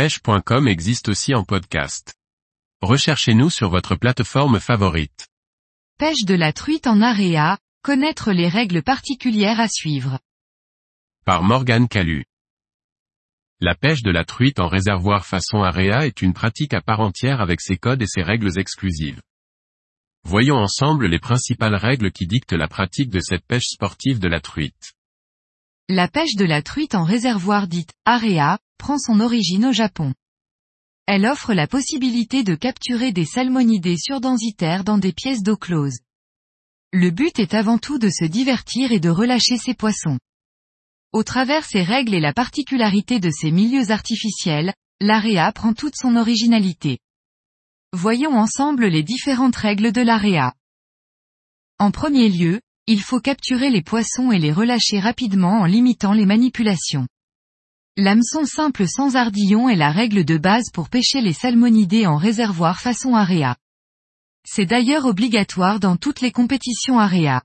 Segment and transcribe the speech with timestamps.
[0.00, 2.14] pêche.com existe aussi en podcast.
[2.80, 5.28] Recherchez-nous sur votre plateforme favorite.
[5.98, 10.18] Pêche de la truite en area, connaître les règles particulières à suivre.
[11.26, 12.24] Par Morgane Calu.
[13.60, 17.42] La pêche de la truite en réservoir façon area est une pratique à part entière
[17.42, 19.20] avec ses codes et ses règles exclusives.
[20.24, 24.40] Voyons ensemble les principales règles qui dictent la pratique de cette pêche sportive de la
[24.40, 24.94] truite.
[25.90, 30.14] La pêche de la truite en réservoir dite area prend son origine au Japon.
[31.06, 35.98] Elle offre la possibilité de capturer des salmonidés surdensitaires dans des pièces d'eau close.
[36.92, 40.18] Le but est avant tout de se divertir et de relâcher ses poissons.
[41.12, 46.16] Au travers ces règles et la particularité de ces milieux artificiels, l'area prend toute son
[46.16, 46.98] originalité.
[47.92, 50.54] Voyons ensemble les différentes règles de l'area.
[51.78, 56.26] En premier lieu, il faut capturer les poissons et les relâcher rapidement en limitant les
[56.26, 57.06] manipulations.
[57.96, 62.80] L'hameçon simple sans ardillon est la règle de base pour pêcher les salmonidés en réservoir
[62.80, 63.56] façon area.
[64.44, 67.42] C'est d'ailleurs obligatoire dans toutes les compétitions area.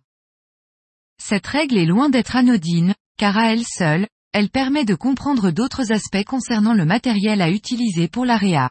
[1.21, 5.91] Cette règle est loin d'être anodine, car à elle seule, elle permet de comprendre d'autres
[5.91, 8.69] aspects concernant le matériel à utiliser pour l'area.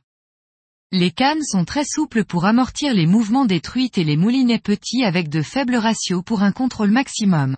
[0.92, 5.04] Les cannes sont très souples pour amortir les mouvements des truites et les moulinets petits
[5.04, 7.56] avec de faibles ratios pour un contrôle maximum.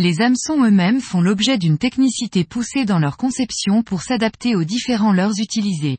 [0.00, 5.10] Les hameçons eux-mêmes font l'objet d'une technicité poussée dans leur conception pour s'adapter aux différents
[5.10, 5.98] leurres utilisés.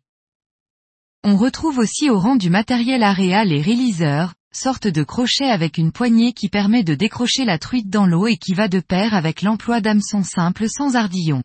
[1.25, 5.92] On retrouve aussi au rang du matériel area les releasers, sorte de crochet avec une
[5.92, 9.42] poignée qui permet de décrocher la truite dans l'eau et qui va de pair avec
[9.42, 11.44] l'emploi d'hameçons simples sans ardillon.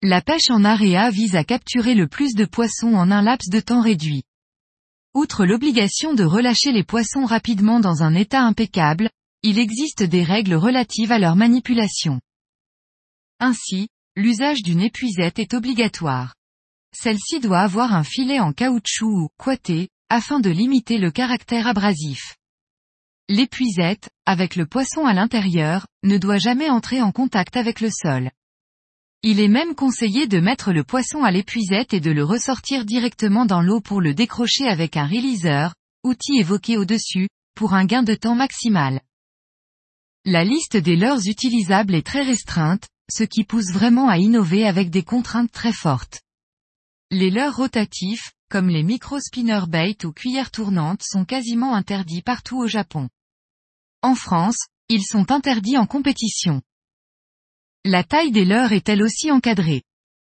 [0.00, 3.60] La pêche en area vise à capturer le plus de poissons en un laps de
[3.60, 4.22] temps réduit.
[5.12, 9.10] Outre l'obligation de relâcher les poissons rapidement dans un état impeccable,
[9.46, 12.20] il existe des règles relatives à leur manipulation.
[13.38, 16.34] Ainsi, l'usage d'une épuisette est obligatoire.
[16.92, 22.34] Celle-ci doit avoir un filet en caoutchouc ou quatté, afin de limiter le caractère abrasif.
[23.28, 28.32] L'épuisette, avec le poisson à l'intérieur, ne doit jamais entrer en contact avec le sol.
[29.22, 33.46] Il est même conseillé de mettre le poisson à l'épuisette et de le ressortir directement
[33.46, 35.68] dans l'eau pour le décrocher avec un releaser,
[36.02, 39.00] outil évoqué au-dessus, pour un gain de temps maximal.
[40.28, 44.90] La liste des leurres utilisables est très restreinte, ce qui pousse vraiment à innover avec
[44.90, 46.20] des contraintes très fortes.
[47.12, 52.66] Les leurres rotatifs, comme les micro-spinner bait ou cuillères tournantes sont quasiment interdits partout au
[52.66, 53.08] Japon.
[54.02, 56.60] En France, ils sont interdits en compétition.
[57.84, 59.84] La taille des leurres est elle aussi encadrée.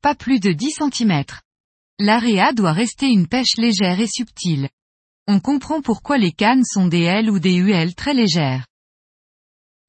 [0.00, 1.22] Pas plus de 10 cm.
[1.98, 4.70] L'area doit rester une pêche légère et subtile.
[5.28, 8.64] On comprend pourquoi les cannes sont des L ou des UL très légères.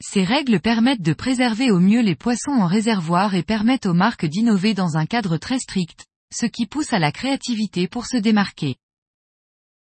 [0.06, 4.26] Ces règles permettent de préserver au mieux les poissons en réservoir et permettent aux marques
[4.26, 8.76] d'innover dans un cadre très strict, ce qui pousse à la créativité pour se démarquer.